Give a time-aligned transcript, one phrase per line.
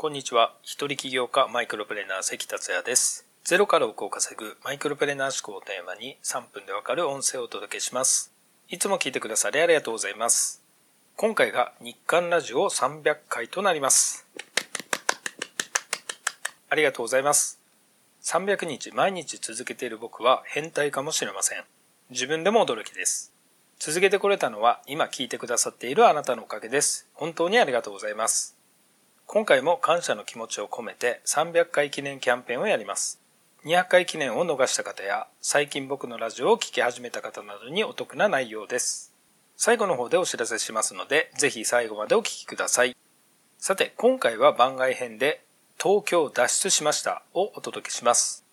[0.00, 0.54] こんにちは。
[0.62, 3.26] 一人起業家マイクロプレーナー関達也です。
[3.44, 8.32] ゼロから億を稼ぐマイクロプレーナー思考をテーマに3分でわかる音声をお届けします。
[8.70, 10.62] いつも聞いてくださりありがとうございます。
[11.18, 14.26] 今回が日刊ラジオ300回となります。
[16.70, 17.60] ありがとうございます。
[18.22, 21.64] 300日毎日続けている僕は変態かもしれません。
[22.08, 23.34] 自分でも驚きです。
[23.78, 27.06] 続けてこれたのは今聞いてくださっているあなたのおかげです。
[27.12, 28.56] 本当にありがとうございます。
[29.32, 33.20] 今回も感謝の気持ちを込めて300回記念キャンペーンをやります。
[33.64, 39.14] 200回記念を逃した方や最近僕のラジオを聞き始めた方などにお得な内容です。
[39.56, 42.96] 最後の方でお知らせしますので、ぜひ最後までお聞きください。
[43.56, 45.44] さて、今回は番外編で
[45.80, 48.44] 東京脱出しましたをお届けします。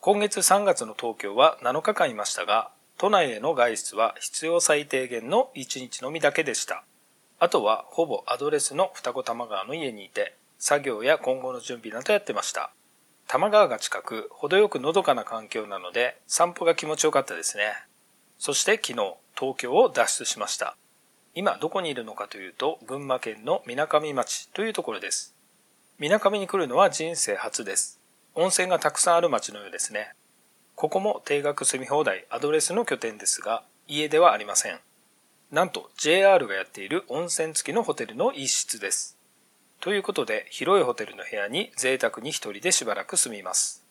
[0.00, 6.82] 今月3月の東京は7日間いましたが、都内への外出は必要最低限の1日のみだけでした。
[7.38, 12.70] あとはほぼアドレスの双子玉川の家にいて、作業や今後の準備などやってました。
[13.26, 17.72] 玉川が近く、程よくのどかな環境なので、散歩が気持ちよかったですね。
[18.38, 20.76] そして昨日、東京を脱出しました。
[21.34, 25.34] 今どこにいるのかというと、群馬県の水上町というところです。
[25.98, 28.00] 水上に来るのは人生初です。
[28.34, 30.12] 温泉がたくさんある町のようですね。
[30.74, 34.80] ここも定額住み放題アドレスの拠点ですが、家ではありません。
[35.54, 39.16] なんと JR がやっている温泉付きのホテルの一室です。
[39.78, 43.84] ということで、広いホテルの部屋に贅沢に一人でしばらく住みます。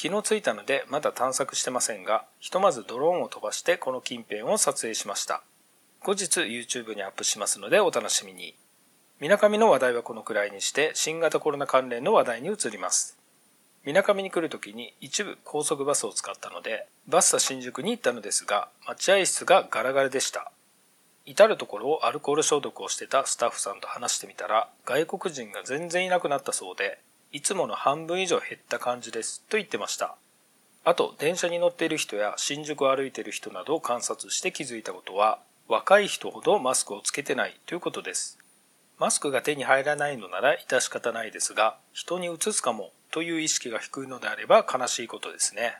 [0.00, 5.42] 昨日着いたのでまだ探索してませんが、ひとまずドローンを飛ばしてこの近辺を撮影しました。
[6.04, 8.54] 後日 YouTube にアップしますのでお楽しみに。
[9.18, 13.18] 水上の話題はこのくらいにして新型コロナ関連の話題に移ります。
[13.84, 20.52] 水上に来るときに一部高速バスを使ったので、バッサ新宿に行ったのですが、待合室がガラガラでした。
[21.26, 26.98] 至るところをアルコール消毒をしてたスタッフさんと話してみたら、外国人が全然いなくなったそうで、
[27.32, 30.16] いつもの半分以上減った感じですと言ってました。
[30.84, 38.38] あと、電車に乗っている人や新宿を歩いている人などを観察して気づいたことは、若い人ほどマスクをつけてないということです。
[38.98, 45.78] マスクが手に入らないのなら致し方ないですが、人に移すかもという意識が低いのであれば悲しいことですね。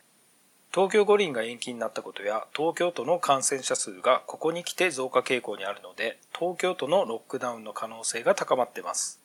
[0.75, 9.21] 東京五輪が延期になったことや東京都の感染者数がここに来て増加傾向にあるので東京都のロックダウンの可能性が高まってます。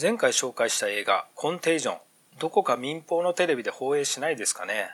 [0.00, 1.98] 前回紹介した映画コンテージョン
[2.40, 4.90] どこか民放のテレビで放映しないですかね。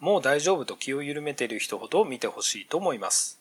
[0.00, 3.38] もう大丈夫と気を緩めている人ほど見てほしいと思います。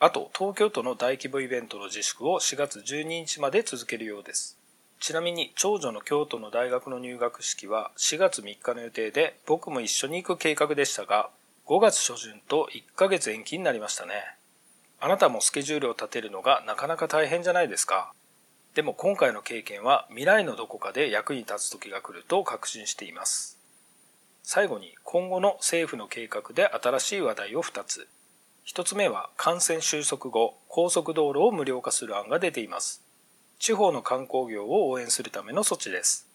[0.00, 4.61] あと東京都の大規模イベントの自粛を4月12日まで続けるようです。
[5.02, 11.28] ちなみに長女の京都の大学の入学式は4月3日の予定で僕も一緒に行く計画でしたが
[11.66, 14.12] 5月初旬と1ヶ月延期になりましたね。
[15.00, 18.12] あなたもスケジュールを立てるのがなかなか大変じゃないですか。
[18.76, 23.58] でも今回の経験は未来のどこかで役に立つ時が来ると確信しています。
[24.44, 28.06] 最後に今後の政府の計画で新しい話題を2つ。
[28.68, 33.01] 1つ目は感染収束後高速道路を無料化する案が出ています。
[33.62, 36.26] 地方の観光業を応援するための措置です。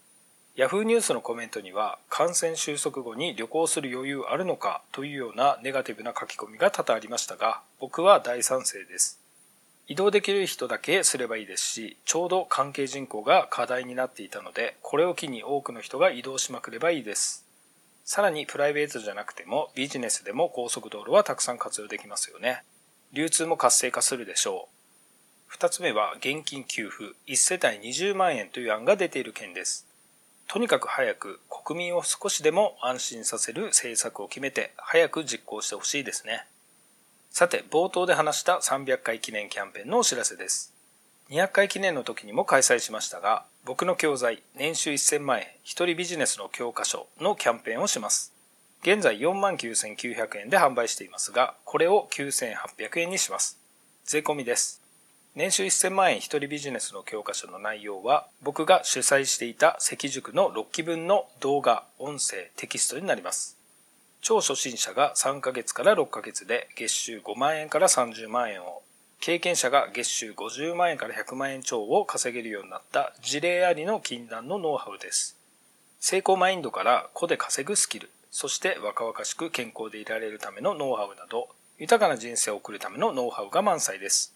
[0.56, 9.20] ヤフーニュースのコメントには感染収束後に旅行する余裕あるのかというようなネガティブな書き込みが多々ありましたが僕は大賛成です。
[9.90, 17.46] 移動できる人だけすればいいですしちょうど関係人口が課題になっていたのでこれを機に多くの人が移動しまくればいいです。
[18.06, 22.64] さらにプライベートじゃなくてもビジネスでも高速道路はたくさん活用できますよね。
[23.12, 24.77] 流通も活性化するでしょう。
[25.52, 29.88] 2つ目は現金給付1世帯20万円という案が出ている件です。
[30.48, 36.46] とにかく早く国民を少しでも安心させる政策を決めて早く実行してほしいですね。
[37.30, 40.74] さて、冒頭で話した300回記念キャンペーンのお知らせです。
[41.30, 48.34] 200回記念の時にも開催しましたが、僕の教材年収1000万円一人ビジネスの教科書のキャンペーンをします。
[48.82, 53.60] 現在49,900円で販売していますが、これを9,800円にします。
[54.06, 54.82] 税込みです。
[55.38, 63.56] 年収1000万円一人ビジネスの教科書の内容は僕が主催していた関塾の6期分の動画、音声、テキストになります。
[64.22, 68.82] 超初心者が3ヶ月から6ヶ月で月収5万円から30万円を、
[69.20, 75.38] 経験者が月収50万円から100万円超を稼げるようになった事例ありの禁断のノウハウです。
[76.00, 84.34] 成功マインドから個で稼ぐスキル、そして若々しく健康でいられるためのノウハウなど、豊かな人生を送るためのノウハウが満載です。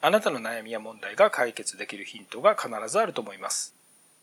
[0.00, 3.74] あなたの悩みや問題が解決できるヒントが必ずあると思います。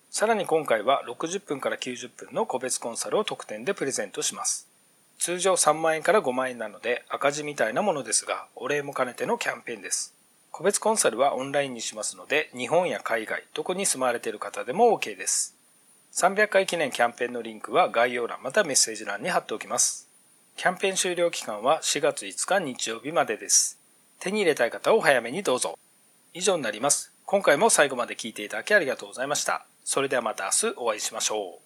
[0.09, 4.69] さらに今回は60分から90分の個別コンサルを特典でプレゼントします。
[5.19, 10.13] 通常3万円から5万円なので赤字みたいなものですが、お礼も兼ねてのキャンペーンです。
[10.51, 15.57] 個別コンサルはオンラインにしますので、日本や海外、どこに住まわれている方でも OK です。
[16.13, 20.07] 300回記念キャンペーンのリンクは概要欄またメッセージ欄に貼っておきます。
[20.55, 23.84] キャンペーン終了期間は4月5日日曜日までです。
[24.25, 25.77] 手に入れたい方をお早めにどうぞ。
[26.33, 27.13] 以上になります。
[27.25, 29.67] 今回も最後まで聞いていただきありがとうございました。
[29.83, 31.64] それではまた明日お会いしましょう。